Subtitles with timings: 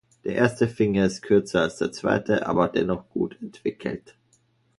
[0.23, 4.15] Der erste Finger ist kürzer als der zweite, aber dennoch gut entwickelt.